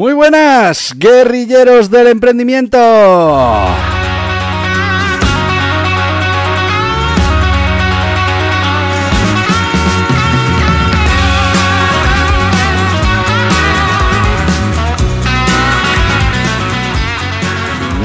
[0.00, 2.78] Muy buenas, guerrilleros del emprendimiento.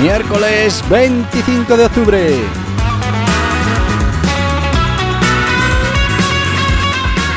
[0.02, 2.36] Miércoles 25 de octubre.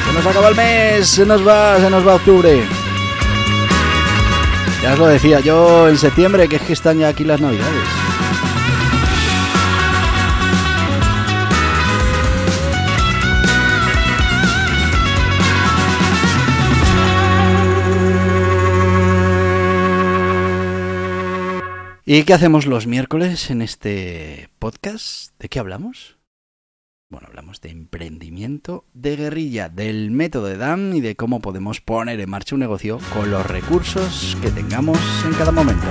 [0.05, 2.78] Se nos acaba el mes, se nos va, se nos va octubre.
[4.89, 7.75] Ya os lo decía yo en septiembre, que es que están ya aquí las navidades.
[22.07, 25.39] ¿Y qué hacemos los miércoles en este podcast?
[25.39, 26.18] ¿De qué hablamos?
[27.11, 32.21] Bueno, hablamos de emprendimiento, de guerrilla, del método de Dan y de cómo podemos poner
[32.21, 35.87] en marcha un negocio con los recursos que tengamos en cada momento.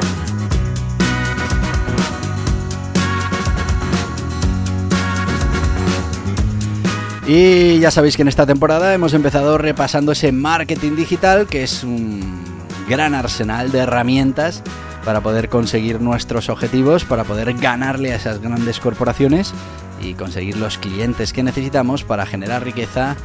[7.25, 11.83] Y ya sabéis que en esta temporada hemos empezado repasando ese marketing digital, que es
[11.83, 12.43] un
[12.87, 14.61] gran arsenal de herramientas
[15.03, 19.55] para poder conseguir nuestros objetivos, para poder ganarle a esas grandes corporaciones
[20.01, 23.15] y conseguir los clientes que necesitamos para generar riqueza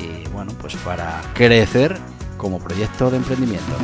[0.00, 1.96] y bueno, pues para crecer
[2.36, 3.74] como proyecto de emprendimiento.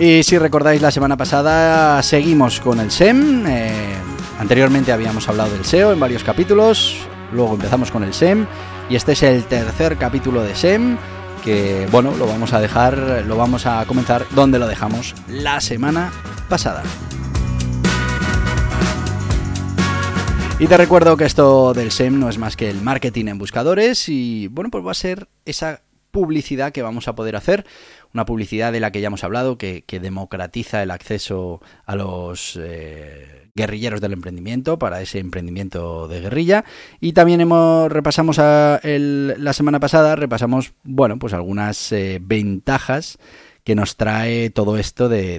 [0.00, 3.44] Y si recordáis la semana pasada seguimos con el SEM.
[3.48, 3.94] Eh,
[4.38, 6.96] anteriormente habíamos hablado del SEO en varios capítulos.
[7.32, 8.46] Luego empezamos con el SEM.
[8.88, 10.98] Y este es el tercer capítulo de SEM.
[11.44, 16.12] Que bueno, lo vamos a dejar, lo vamos a comenzar donde lo dejamos la semana
[16.48, 16.82] pasada.
[20.60, 24.08] Y te recuerdo que esto del SEM no es más que el marketing en buscadores
[24.08, 27.66] y bueno, pues va a ser esa publicidad que vamos a poder hacer,
[28.12, 33.50] una publicidad de la que ya hemos hablado, que, democratiza el acceso a los eh,
[33.54, 36.64] guerrilleros del emprendimiento para ese emprendimiento de guerrilla.
[37.00, 43.18] Y también hemos repasamos la semana pasada, repasamos, bueno, pues algunas eh, ventajas
[43.64, 45.38] que nos trae todo esto de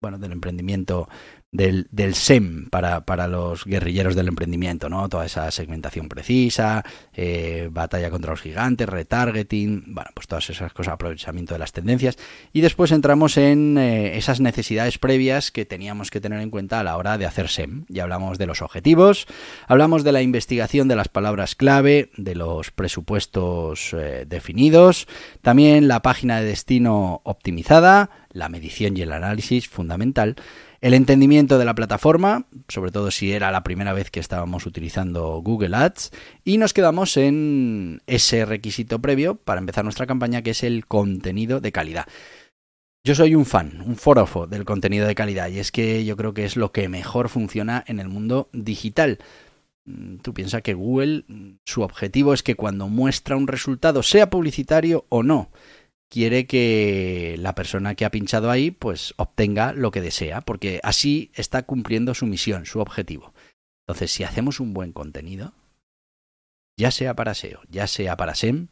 [0.00, 1.08] bueno, del emprendimiento
[1.52, 5.08] del, SEM para, para, los guerrilleros del emprendimiento, ¿no?
[5.08, 10.94] Toda esa segmentación precisa, eh, batalla contra los gigantes, retargeting, bueno, pues todas esas cosas,
[10.94, 12.16] aprovechamiento de las tendencias.
[12.52, 16.84] Y después entramos en eh, esas necesidades previas que teníamos que tener en cuenta a
[16.84, 17.84] la hora de hacer SEM.
[17.88, 19.26] Ya hablamos de los objetivos,
[19.66, 25.08] hablamos de la investigación de las palabras clave, de los presupuestos eh, definidos,
[25.42, 30.36] también la página de destino optimizada, la medición y el análisis fundamental,
[30.80, 35.40] el entendimiento de la plataforma, sobre todo si era la primera vez que estábamos utilizando
[35.42, 36.10] Google Ads,
[36.42, 41.60] y nos quedamos en ese requisito previo para empezar nuestra campaña, que es el contenido
[41.60, 42.06] de calidad.
[43.04, 46.34] Yo soy un fan, un forofo del contenido de calidad, y es que yo creo
[46.34, 49.18] que es lo que mejor funciona en el mundo digital.
[49.84, 51.24] Mm, tú piensas que Google,
[51.64, 55.50] su objetivo es que cuando muestra un resultado, sea publicitario o no,
[56.10, 61.30] quiere que la persona que ha pinchado ahí pues obtenga lo que desea, porque así
[61.34, 63.32] está cumpliendo su misión, su objetivo.
[63.86, 65.54] Entonces, si hacemos un buen contenido,
[66.76, 68.68] ya sea para SEO, ya sea para SEM,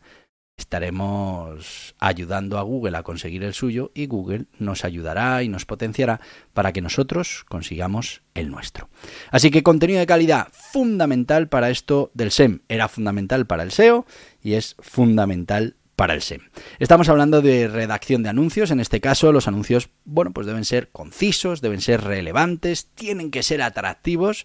[0.59, 6.21] estaremos ayudando a Google a conseguir el suyo y Google nos ayudará y nos potenciará
[6.53, 8.89] para que nosotros consigamos el nuestro.
[9.31, 12.61] Así que contenido de calidad fundamental para esto del SEM.
[12.69, 14.05] Era fundamental para el SEO
[14.43, 16.43] y es fundamental para el SEM.
[16.79, 20.91] Estamos hablando de redacción de anuncios, en este caso los anuncios, bueno, pues deben ser
[20.91, 24.45] concisos, deben ser relevantes, tienen que ser atractivos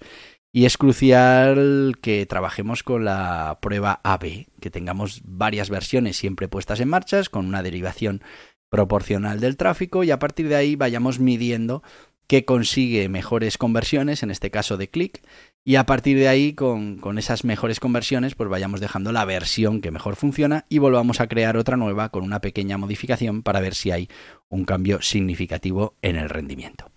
[0.51, 6.79] y es crucial que trabajemos con la prueba AB, que tengamos varias versiones siempre puestas
[6.79, 8.23] en marcha con una derivación
[8.71, 11.83] proporcional del tráfico y a partir de ahí vayamos midiendo
[12.27, 15.21] qué consigue mejores conversiones, en este caso de clic,
[15.65, 19.91] y a partir de ahí, con, esas mejores conversiones, pues vayamos dejando la versión que
[19.91, 23.91] mejor funciona y volvamos a crear otra nueva con una pequeña modificación para ver si
[23.91, 24.09] hay
[24.49, 26.91] un cambio significativo en el rendimiento.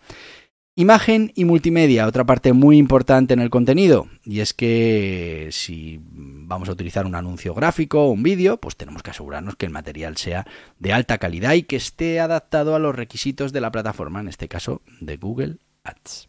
[0.79, 6.69] Imagen y multimedia, otra parte muy importante en el contenido, y es que si vamos
[6.69, 10.19] a utilizar un anuncio gráfico o un vídeo, pues tenemos que asegurarnos que el material
[10.19, 10.47] sea
[10.79, 14.49] de alta calidad y que esté adaptado a los requisitos de la plataforma, en este
[14.49, 16.29] caso de Google Ads.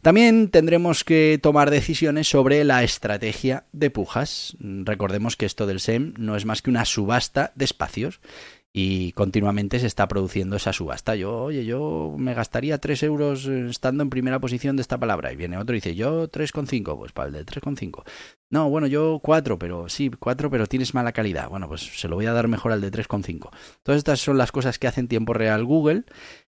[0.00, 4.56] También tendremos que tomar decisiones sobre la estrategia de pujas.
[4.60, 8.20] Recordemos que esto del SEM no es más que una subasta de espacios
[8.74, 11.14] y continuamente se está produciendo esa subasta.
[11.14, 15.32] Yo, oye, yo me gastaría 3 euros estando en primera posición de esta palabra.
[15.32, 18.02] Y viene otro y dice, yo 3,5, pues para el de 3,5.
[18.48, 21.50] No, bueno, yo 4, pero sí, 4, pero tienes mala calidad.
[21.50, 23.50] Bueno, pues se lo voy a dar mejor al de 3,5.
[23.82, 26.04] Todas estas son las cosas que hace en tiempo real Google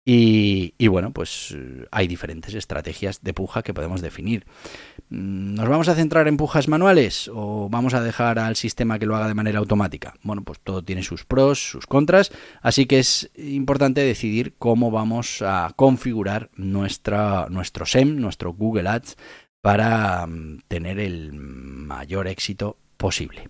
[0.06, 4.46] y, bueno, pues eh, hay diferentes estrategias de puja que podemos definir.
[5.10, 9.06] Mm, ¿Nos vamos a centrar en pujas manuales o vamos a dejar al sistema que
[9.06, 10.16] lo haga de manera automática?
[10.22, 15.42] Bueno, pues todo tiene sus pros, sus contras, así que es importante decidir cómo vamos
[15.42, 19.16] a configurar nuestra, nuestro SEM, nuestro Google Ads,
[19.62, 23.48] para mm, tener el mayor éxito posible.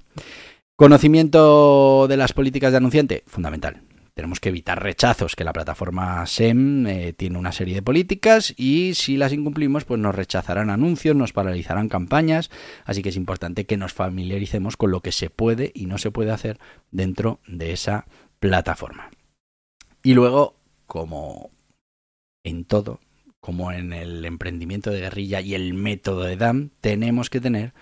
[0.76, 3.82] Conocimiento de las políticas de anunciante, fundamental
[4.16, 8.94] tenemos que evitar rechazos, que la plataforma SEM eh, tiene una serie de políticas y
[8.94, 12.52] si las incumplimos, pues nos rechazarán anuncios, nos paralizarán campañas,
[12.86, 16.12] así que es importante que nos familiaricemos con lo que se puede y no se
[16.12, 16.60] puede hacer
[16.92, 18.06] dentro de esa
[18.40, 19.10] plataforma.
[20.04, 21.50] Y luego, como
[22.44, 23.00] en todo,
[23.40, 27.74] como en el emprendimiento de guerrilla y el método de DAM, tenemos que tener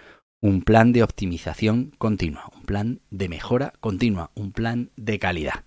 [0.41, 5.63] un plan de optimización continua, un plan de mejora continua, un plan de calidad.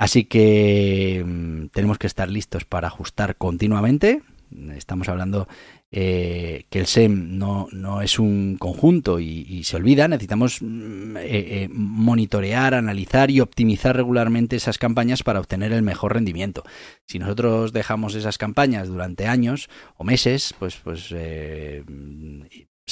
[0.00, 4.22] Así que mm, tenemos que estar listos para ajustar continuamente.
[4.74, 5.46] Estamos hablando
[5.92, 10.08] eh, que el SEM no, no, es un conjunto y, se olvida.
[10.08, 16.14] Necesitamos mm, eh, eh, monitorear, analizar y optimizar regularmente esas campañas para obtener el mejor
[16.14, 16.64] rendimiento.
[17.06, 19.68] Si nosotros dejamos esas campañas durante años
[19.98, 21.14] o meses, pues, pues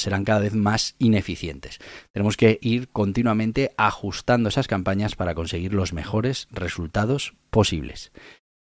[0.01, 1.79] serán cada vez más ineficientes.
[2.11, 8.11] Tenemos que ir continuamente ajustando esas campañas para conseguir los mejores resultados posibles.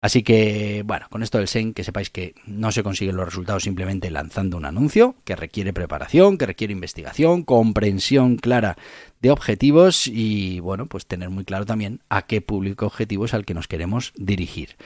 [0.05, 3.63] Así que, bueno, con esto del SEN, que sepáis que no se consiguen los resultados
[3.63, 8.77] simplemente lanzando un anuncio, que requiere preparación, que requiere investigación, comprensión clara
[9.23, 13.47] de objetivos y, bueno, pues tener muy claro también a qué público objetivo es al
[13.47, 14.77] que nos queremos dirigir.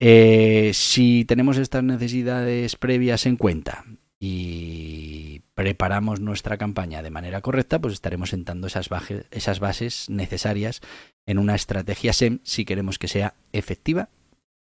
[0.00, 3.86] Eh, si tenemos estas necesidades previas en cuenta
[4.20, 10.80] y preparamos nuestra campaña de manera correcta, pues estaremos sentando esas, bases necesarias
[11.24, 14.08] en una estrategia SEM si queremos que sea efectiva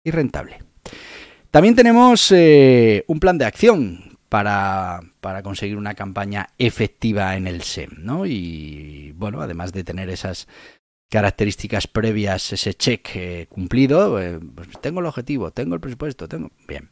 [0.05, 0.59] y rentable.
[1.51, 7.63] También tenemos eh, un plan de acción para, para, conseguir una campaña efectiva en el
[7.63, 8.27] SEM, ¿no?
[8.27, 10.49] Y bueno, además de tener esas
[11.11, 16.51] características previas, ese check eh, cumplido, eh, pues tengo el objetivo, tengo el presupuesto, tengo...
[16.69, 16.91] Bien,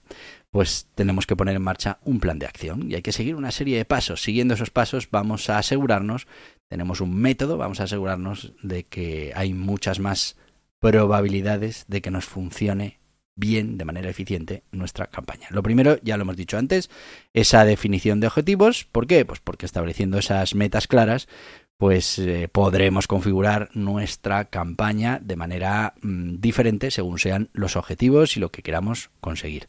[0.51, 3.51] pues tenemos que poner en marcha un plan de acción y hay que seguir una
[3.51, 4.23] serie de pasos.
[4.23, 6.27] Siguiendo esos pasos vamos a asegurarnos,
[6.69, 10.37] tenemos un método, vamos a asegurarnos de que hay muchas más
[10.81, 12.99] probabilidades de que nos funcione
[13.39, 15.47] bien, de manera eficiente, nuestra campaña.
[15.51, 16.91] Lo primero, ya lo hemos dicho antes,
[17.33, 18.85] esa definición de objetivos.
[18.85, 19.25] ¿Por qué?
[19.25, 21.29] Pues porque estableciendo esas metas claras,
[21.77, 28.41] pues eh, podremos configurar nuestra campaña de manera mm, diferente según sean los objetivos y
[28.41, 29.69] lo que queramos conseguir.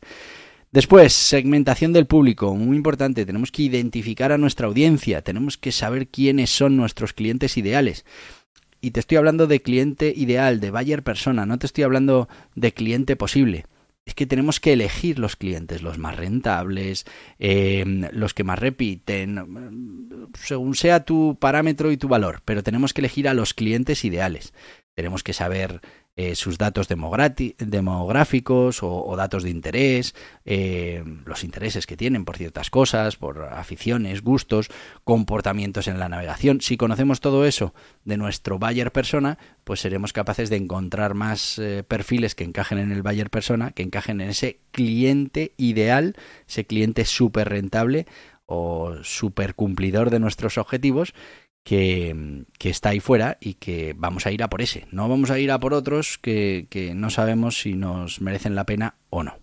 [0.71, 6.09] Después, segmentación del público, muy importante, tenemos que identificar a nuestra audiencia, tenemos que saber
[6.09, 8.05] quiénes son nuestros clientes ideales.
[8.79, 12.71] Y te estoy hablando de cliente ideal, de buyer persona, no te estoy hablando de
[12.71, 13.65] cliente posible.
[14.05, 17.05] Es que tenemos que elegir los clientes, los más rentables,
[17.39, 23.01] em, los que más repiten, según sea tu parámetro y tu valor, pero tenemos que
[23.01, 24.53] elegir a los clientes ideales.
[24.95, 25.81] Tenemos que saber
[26.21, 32.69] eh, sus datos demográficos o, datos de interés, eh, los intereses que tienen por ciertas
[32.69, 34.67] cosas, por aficiones, gustos,
[35.05, 36.59] comportamientos en la navegación.
[36.59, 37.73] Si conocemos todo eso
[38.03, 42.91] de nuestro buyer persona, pues seremos capaces de encontrar más eh, perfiles que encajen en
[42.91, 48.07] el buyer persona, que encajen en ese cliente ideal, ese cliente súper rentable
[48.45, 51.13] o súper cumplidor de nuestros objetivos
[51.63, 54.87] que, está ahí fuera y que vamos a ir a por ese.
[54.91, 58.65] No vamos a ir a por otros que, que no sabemos si nos merecen la
[58.65, 59.37] pena o no.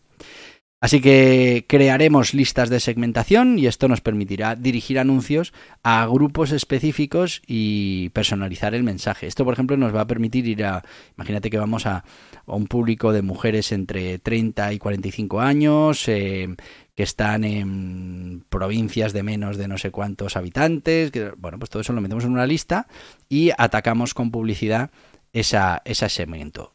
[0.86, 5.52] Así que crearemos listas de segmentación y esto nos permitirá dirigir anuncios
[5.82, 9.26] a grupos específicos y personalizar el mensaje.
[9.26, 10.84] Esto, por ejemplo, nos va a permitir ir a,
[11.16, 12.04] imagínate que vamos a,
[12.46, 16.54] un público de mujeres entre 30 y 45 años, eh,
[16.94, 21.10] que están en provincias de menos de no sé cuántos habitantes.
[21.10, 22.86] Que, bueno, pues todo eso lo metemos en una lista
[23.28, 24.92] y atacamos con publicidad
[25.32, 26.74] esa, ese segmento.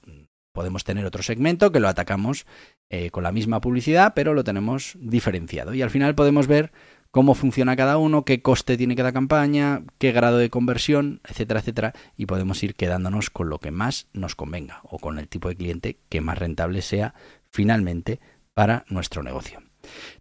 [0.53, 2.45] Podemos tener otro segmento que lo atacamos
[2.89, 5.73] eh, con la misma publicidad, pero lo tenemos diferenciado.
[5.73, 6.71] Y al final podemos ver
[7.11, 11.93] cómo funciona cada uno, qué coste tiene cada campaña, qué grado de conversión, etcétera, etcétera,
[12.17, 15.55] y podemos ir quedándonos con lo que más nos convenga o con el tipo de
[15.55, 17.13] cliente que más rentable sea
[17.49, 18.19] finalmente
[18.53, 19.61] para nuestro negocio.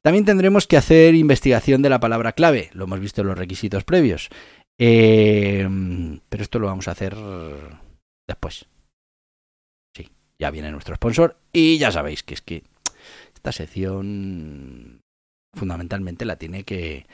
[0.02, 3.84] También tendremos que hacer investigación de la palabra clave, lo hemos visto en los requisitos
[3.84, 4.28] previos,
[4.78, 5.68] eh,
[6.28, 7.14] pero esto lo vamos a hacer
[8.26, 8.66] después.
[10.40, 12.64] Ya viene nuestro sponsor y ya sabéis que es que
[13.35, 15.02] esta sección
[15.54, 17.06] fundamentalmente la tiene que,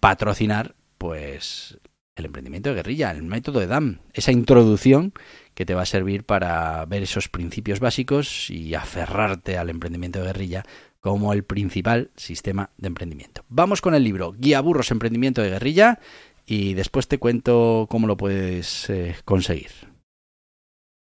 [0.00, 1.78] patrocinar pues
[2.16, 5.12] el emprendimiento de guerrilla, el método de DAM, esa introducción
[5.54, 10.26] que te va a servir para ver esos principios básicos y aferrarte al emprendimiento de
[10.26, 10.64] guerrilla
[11.00, 13.44] como el principal sistema de emprendimiento.
[13.48, 16.00] Vamos con el libro Guía Burros Emprendimiento de Guerrilla
[16.46, 19.93] y después te cuento cómo lo puedes eh, conseguir.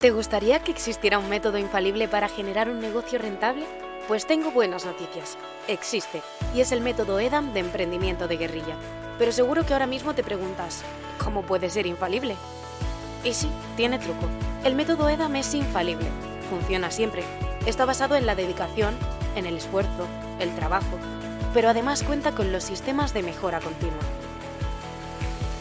[0.03, 3.65] ¿Te gustaría que existiera un método infalible para generar un negocio rentable?
[4.09, 5.39] Pues tengo buenas noticias.
[5.69, 6.23] Existe,
[6.57, 8.75] y es el método EDAM de emprendimiento de guerrilla.
[9.17, 10.83] Pero seguro que ahora mismo te preguntas,
[11.23, 12.35] ¿cómo puede ser infalible?
[13.23, 14.27] Y sí, tiene truco.
[14.65, 16.09] El método EDAM es infalible.
[16.51, 17.23] Funciona siempre.
[17.65, 18.97] Está basado en la dedicación,
[19.37, 20.09] en el esfuerzo,
[20.41, 20.99] el trabajo,
[21.55, 24.03] pero además cuenta con los sistemas de mejora continua.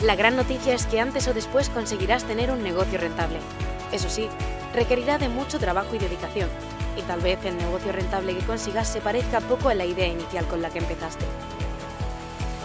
[0.04, 3.38] La gran noticia es que antes o después conseguirás tener un negocio rentable.
[3.92, 4.28] Eso sí,
[4.74, 6.50] requerirá de mucho trabajo y dedicación,
[6.98, 10.46] y tal vez el negocio rentable que consigas se parezca poco a la idea inicial
[10.46, 11.24] con la que empezaste.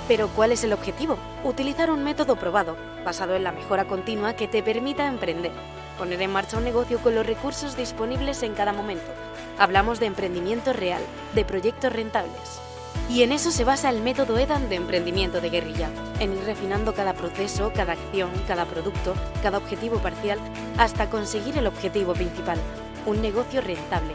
[0.08, 1.18] Pero ¿cuál es el objetivo?
[1.44, 2.74] Utilizar un método probado,
[3.04, 5.52] basado en la mejora continua que te permita emprender,
[5.98, 9.12] poner en marcha un negocio con los recursos disponibles en cada momento.
[9.58, 11.02] Hablamos de emprendimiento real,
[11.34, 12.65] de proyectos rentables.
[13.08, 16.92] Y en eso se basa el método EDAN de emprendimiento de guerrilla, en ir refinando
[16.92, 20.40] cada proceso, cada acción, cada producto, cada objetivo parcial,
[20.76, 22.58] hasta conseguir el objetivo principal,
[23.06, 24.12] un negocio rentable.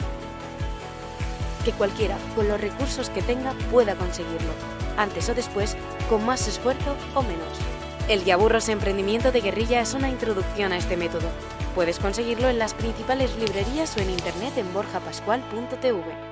[1.64, 4.52] Que cualquiera, con los recursos que tenga, pueda conseguirlo,
[4.98, 5.78] antes o después,
[6.10, 7.48] con más esfuerzo o menos.
[8.10, 11.30] El Yaburros Emprendimiento de Guerrilla es una introducción a este método.
[11.76, 16.31] Puedes conseguirlo en las principales librerías o en internet en borjapascual.tv.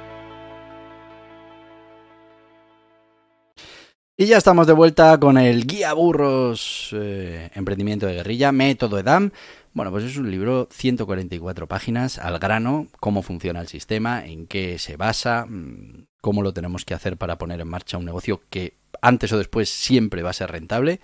[4.21, 9.31] Y ya estamos de vuelta con el Guía Burros eh, Emprendimiento de Guerrilla, Método EDAM.
[9.71, 14.77] Bueno, pues es un libro, 144 páginas, al grano, cómo funciona el sistema, en qué
[14.77, 18.73] se basa, mm, cómo lo tenemos que hacer para poner en marcha un negocio que
[19.01, 20.99] antes o después siempre va a ser rentable.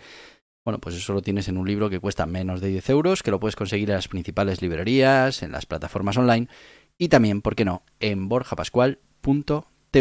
[0.66, 3.32] Bueno, pues eso lo tienes en un libro que cuesta menos de 10 euros, que
[3.32, 6.50] lo puedes conseguir en las principales librerías, en las plataformas online
[6.98, 8.28] y también, ¿por qué no?, en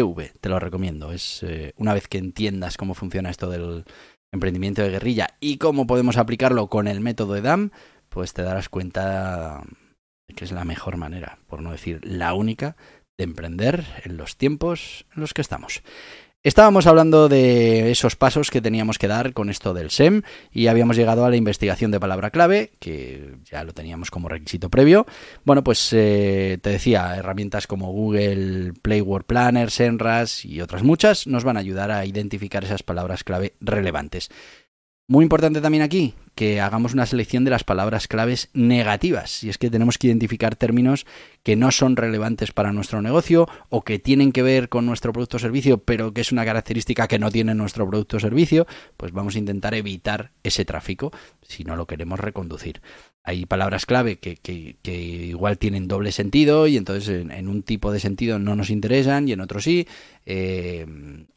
[0.01, 0.39] borjapascual.tv.
[0.39, 1.11] Te lo recomiendo.
[1.11, 3.85] Es eh, una vez que entiendas cómo funciona esto del
[4.33, 7.71] emprendimiento de guerrilla y cómo podemos aplicarlo con el método EDAM,
[8.09, 9.63] pues te darás cuenta
[10.27, 12.75] de que es la mejor manera, por no decir la única,
[13.17, 15.83] de emprender en los tiempos en los que estamos.
[16.45, 20.21] Estábamos hablando de esos pasos que teníamos que dar con esto del SEM
[20.51, 24.69] y habíamos llegado a la investigación de palabra clave, que ya lo teníamos como requisito
[24.69, 25.07] previo.
[25.43, 31.25] Bueno, pues eh, te decía, herramientas como Google Play Word Planner, Senras y otras muchas
[31.25, 34.29] nos van a ayudar a identificar esas palabras clave relevantes.
[35.07, 39.43] Muy importante también aquí que hagamos una selección de las palabras claves negativas.
[39.43, 41.05] Y es que tenemos que identificar términos
[41.43, 45.37] que no son relevantes para nuestro negocio o que tienen que ver con nuestro producto
[45.37, 49.13] o servicio, pero que es una característica que no tiene nuestro producto o servicio, pues
[49.13, 52.81] vamos a intentar evitar ese tráfico si no lo queremos reconducir.
[53.23, 58.39] Hay palabras clave que, igual tienen doble sentido y entonces en, un tipo de sentido
[58.39, 59.87] no nos interesan y en otro sí.
[60.25, 60.85] Eh,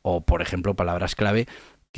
[0.02, 1.46] o por ejemplo palabras clave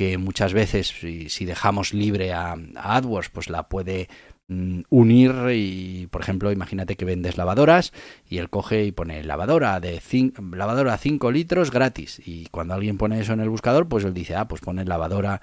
[0.01, 0.95] que muchas veces
[1.27, 4.09] si, dejamos libre a, AdWords, pues la puede
[4.47, 7.93] mm, unir y, por ejemplo, imagínate que vendes lavadoras
[8.27, 12.19] y él coge y pone lavadora de cinco, lavadora 5 litros gratis.
[12.25, 15.39] Y cuando alguien pone eso en el buscador, pues él dice, ah, pues pone lavadora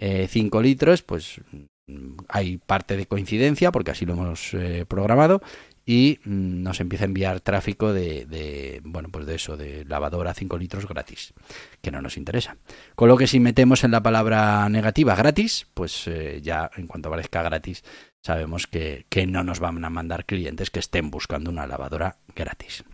[0.00, 1.40] eh, litros, pues
[1.86, 5.40] mm, hay parte de coincidencia porque así lo hemos eh, programado
[5.86, 10.58] y mm, nos empieza a enviar tráfico de, bueno, pues de eso, de lavadora 5
[10.58, 11.32] litros gratis,
[11.80, 12.56] que no nos interesa.
[12.94, 17.08] Con lo que si metemos en la palabra negativa gratis, pues eh, ya en cuanto
[17.08, 17.82] aparezca gratis,
[18.22, 22.84] sabemos que, no nos van a mandar clientes que estén buscando una lavadora gratis.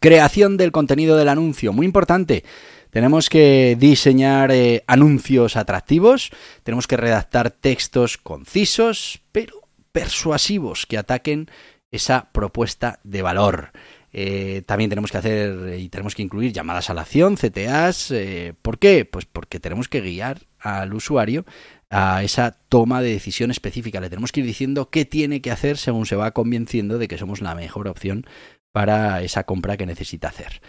[0.00, 2.44] Creación del contenido del anuncio, muy importante.
[2.90, 6.30] Tenemos que diseñar eh, anuncios atractivos,
[6.62, 11.48] tenemos que redactar textos concisos, pero persuasivos que ataquen
[11.90, 13.72] esa propuesta de valor.
[14.12, 18.10] Eh, también tenemos que hacer y tenemos que incluir llamadas a la acción, CTAs.
[18.12, 19.04] Eh, ¿Por qué?
[19.04, 21.44] Pues porque tenemos que guiar al usuario
[21.90, 24.00] a esa toma de decisión específica.
[24.00, 27.18] Le tenemos que ir diciendo qué tiene que hacer según se va convenciendo de que
[27.18, 28.24] somos la mejor opción
[28.72, 30.60] para esa compra que necesita hacer.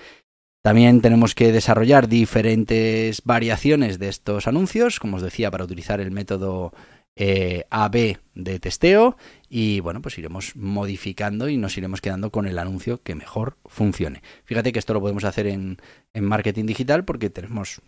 [0.64, 6.12] También tenemos que desarrollar diferentes variaciones de estos anuncios, como os decía, para utilizar el
[6.12, 6.74] método
[7.20, 9.18] eh, AB de testeo
[9.50, 14.22] y bueno, pues iremos modificando y nos iremos quedando con el anuncio que mejor funcione.
[14.46, 15.78] Fíjate que esto lo podemos hacer en,
[16.14, 17.82] marketing digital porque tenemos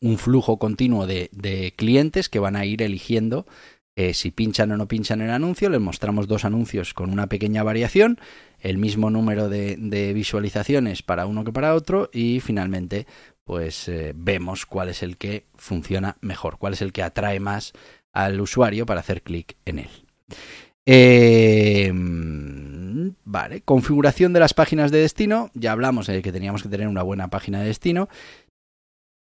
[0.00, 3.46] un flujo continuo de, clientes que van a ir eligiendo
[3.96, 5.68] eh, si pinchan o no pinchan el anuncio.
[5.68, 8.20] Les mostramos dos anuncios con una pequeña variación,
[8.60, 13.06] el mismo número de, visualizaciones para uno que para otro y finalmente
[13.44, 17.74] pues eh, vemos cuál es el que funciona mejor, cuál es el que atrae más
[18.14, 19.90] al usuario para hacer clic en él.
[20.86, 21.94] Em,
[23.24, 25.50] vale, configuración de las páginas de destino.
[25.54, 28.08] Ya hablamos de que teníamos que tener una buena página de destino.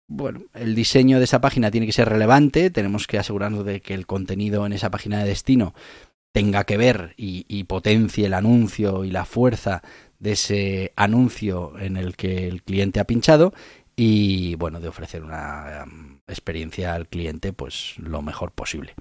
[0.08, 2.70] Bueno, el diseño de esa página tiene que ser relevante.
[2.70, 5.74] Tenemos que asegurarnos de que el contenido en esa página de destino
[6.34, 9.82] tenga que ver y, y potencie el anuncio y la fuerza
[10.20, 13.54] de ese anuncio en el que el cliente ha pinchado
[13.96, 18.96] y bueno, de ofrecer una em, experiencia al cliente pues lo mejor posible.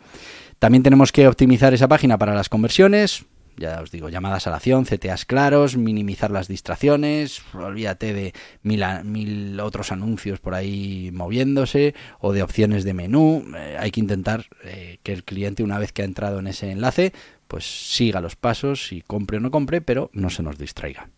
[0.58, 3.24] También tenemos que optimizar esa página para las conversiones,
[3.56, 8.32] ya os digo, llamadas a la acción, CTAs claros, minimizar las distracciones, olvídate de
[8.62, 13.44] mil, otros anuncios por ahí moviéndose o de opciones de menú.
[13.56, 16.70] Eh, hay que intentar eh, que el cliente una vez que ha entrado en ese
[16.70, 17.12] enlace
[17.48, 21.10] pues siga los pasos y compre o no compre, pero no se nos distraiga.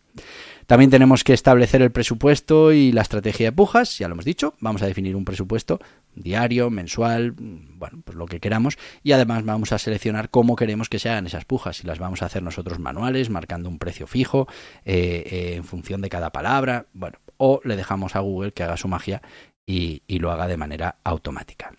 [0.67, 4.55] También tenemos que establecer el presupuesto y la estrategia de pujas, ya lo hemos dicho,
[4.59, 5.79] vamos a definir un presupuesto
[6.15, 8.77] diario, mensual, bueno, pues lo que queramos.
[9.03, 12.21] Y además vamos a seleccionar cómo queremos que se hagan esas pujas, si las vamos
[12.21, 14.47] a hacer nosotros manuales, marcando un precio fijo
[14.85, 18.77] eh, eh, en función de cada palabra, bueno, o le dejamos a Google que haga
[18.77, 19.21] su magia
[19.65, 21.73] y, lo haga de manera automática.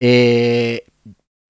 [0.00, 0.84] Eh,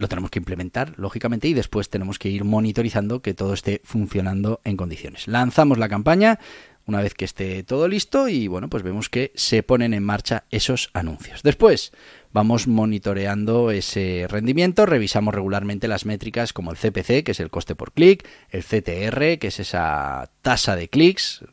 [0.00, 4.62] lo tenemos que implementar, lógicamente, y después tenemos que ir monitorizando que todo esté funcionando
[4.64, 5.28] en condiciones.
[5.28, 6.38] Lanzamos la campaña
[6.86, 10.44] una vez que esté todo listo y bueno, pues vemos que se ponen en marcha
[10.50, 11.42] esos anuncios.
[11.42, 11.92] Después
[12.32, 17.74] vamos monitoreando ese rendimiento, revisamos regularmente las métricas como el CPC, que es el coste
[17.74, 21.44] por clic, el CTR, que es esa tasa de clics,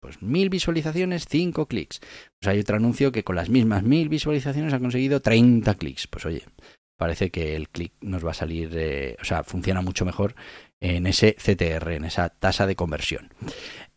[0.00, 2.00] pues mil visualizaciones, cinco clics.
[2.38, 6.08] Pues hay otro anuncio que con las mismas mil visualizaciones ha conseguido 30 clics.
[6.08, 6.42] Pues oye,
[6.96, 10.34] parece que el clic nos va a salir, eh, o sea, funciona mucho mejor
[10.80, 13.32] en ese CTR, en esa tasa de conversión.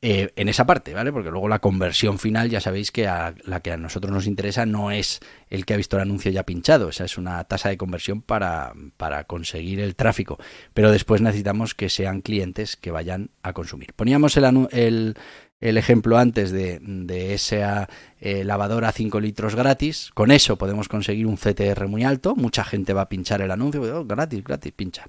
[0.01, 1.11] Eh, en esa parte, ¿vale?
[1.11, 4.91] Porque luego la conversión final, ya sabéis que la que a nosotros nos interesa no
[4.91, 8.21] es el que ha visto el anuncio ya pinchado, esa es una tasa de conversión
[8.21, 10.37] para, para conseguir el tráfico,
[10.73, 13.93] pero después necesitamos que sean clientes que vayan a consumir.
[13.93, 15.17] Poníamos el, el
[15.59, 17.89] el ejemplo antes de, esa
[18.19, 20.11] eh, lavadora 5 litros gratis.
[20.13, 22.35] Con eso podemos conseguir un CTR muy alto.
[22.35, 23.81] Mucha gente va a pinchar el anuncio.
[23.99, 25.07] Oh, gratis, gratis, pincha.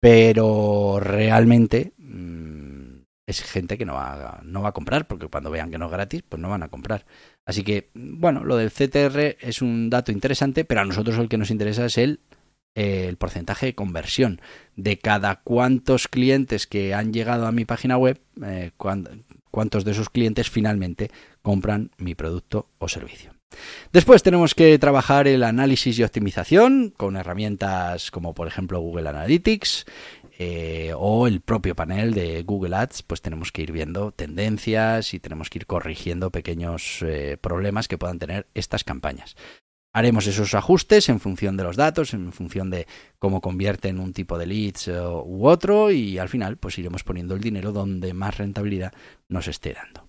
[0.00, 5.86] Pero realmente mm, es gente que no va, a comprar, porque cuando vean que no
[5.86, 7.06] es gratis, pues no van a comprar.
[7.46, 11.38] Así que, bueno, lo del CTR es un dato interesante, pero a nosotros el que
[11.38, 12.20] nos interesa es el
[12.74, 14.40] eh, el porcentaje de conversión
[14.76, 18.70] de cada cuantos clientes que han llegado a mi página web, eh,
[19.52, 21.12] cuántos de esos clientes finalmente
[21.42, 23.32] compran mi producto o servicio.
[23.92, 29.84] Después tenemos que trabajar el análisis y optimización con herramientas como por ejemplo Google Analytics
[30.38, 35.20] eh, o el propio panel de Google Ads, pues tenemos que ir viendo tendencias y
[35.20, 39.36] tenemos que ir corrigiendo pequeños eh, problemas que puedan tener estas campañas.
[39.92, 42.86] Haremos esos ajustes en función de los datos, en función de
[43.18, 47.34] cómo convierten un tipo de leads eh, u otro y al final pues iremos poniendo
[47.34, 48.92] el dinero donde más rentabilidad
[49.28, 50.08] nos esté dando.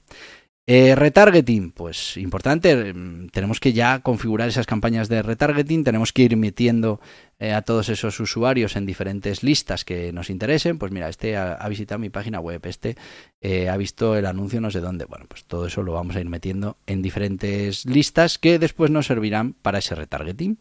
[0.66, 6.22] Eh, retargeting, pues importante, mm, tenemos que ya configurar esas campañas de retargeting, tenemos que
[6.22, 7.02] ir metiendo
[7.38, 11.68] eh, a todos esos usuarios en diferentes listas que nos interesen, pues mira, este ha,
[11.68, 12.96] visitado mi página web, este
[13.42, 16.22] eh, ha visto el anuncio no sé dónde, bueno, pues todo eso lo vamos a
[16.22, 20.60] ir metiendo en diferentes listas que después nos servirán para ese retargeting.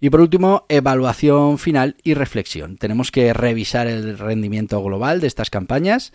[0.00, 2.76] Y por último, evaluación final y reflexión.
[2.76, 6.12] Tenemos que revisar el rendimiento global de estas campañas,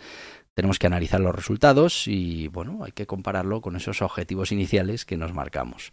[0.58, 5.16] tenemos que analizar los resultados y bueno, hay que compararlo con esos objetivos iniciales que
[5.16, 5.92] nos marcamos.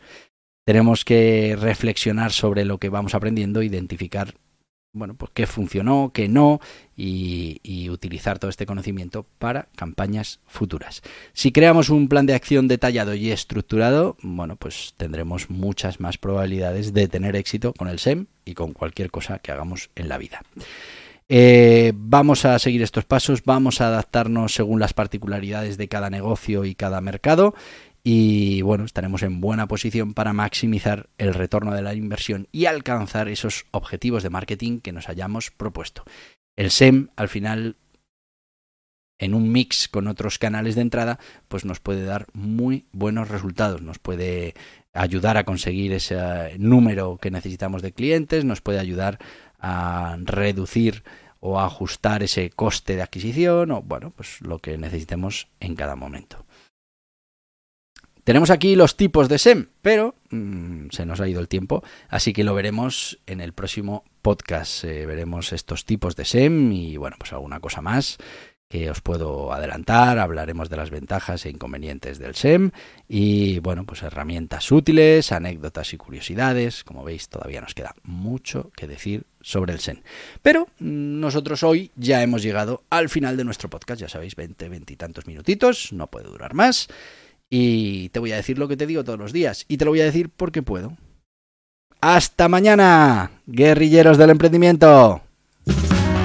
[0.66, 4.34] Tenemos que reflexionar sobre lo que vamos aprendiendo, identificar
[4.92, 6.62] bueno, pues qué funcionó, qué no,
[6.98, 11.04] y, y, utilizar todo este conocimiento para campañas futuras.
[11.34, 16.92] Si creamos un plan de acción detallado y estructurado, bueno, pues tendremos muchas más probabilidades
[16.92, 20.42] de tener éxito con el SEM y con cualquier cosa que hagamos en la vida.
[21.28, 26.66] Eh, vamos a seguir estos pasos, vamos a adaptarnos según las particularidades de cada negocio
[26.66, 27.56] y cada mercado
[28.04, 33.28] y bueno, estaremos en buena posición para maximizar el retorno de la inversión y alcanzar
[33.28, 36.04] esos objetivos de marketing que nos hayamos propuesto.
[36.56, 37.78] El SEM al final
[39.18, 43.82] en un mix con otros canales de entrada, pues nos puede dar muy buenos resultados,
[43.82, 44.54] nos puede
[44.94, 49.20] ayudar a conseguir ese número que necesitamos de clientes, nos puede ayudar
[49.68, 51.04] a reducir
[51.40, 55.96] o a ajustar ese coste de adquisición o bueno, pues lo que necesitemos en cada
[55.96, 56.46] momento.
[58.24, 62.34] Tenemos aquí los tipos de SEM, pero mm, se nos ha ido el tiempo, así
[62.34, 64.84] que lo veremos en el próximo podcast.
[64.84, 68.18] Eh, veremos estos tipos de SEM y bueno, pues alguna cosa más
[68.70, 72.72] que os puedo adelantar, hablaremos de las ventajas e inconvenientes del SEM
[73.08, 76.84] y bueno, pues herramientas útiles, anécdotas y curiosidades.
[76.84, 80.02] Como veis, todavía nos queda mucho que decir sobre el SEM.
[80.42, 84.94] Pero nosotros hoy ya hemos llegado al final de nuestro podcast, ya sabéis, 20, 20
[84.94, 86.88] y tantos minutitos, no puede durar más.
[87.50, 89.92] Y te voy a decir lo que te digo todos los días y te lo
[89.92, 90.98] voy a decir porque puedo.
[92.02, 95.25] Hasta mañana, guerrilleros del emprendimiento.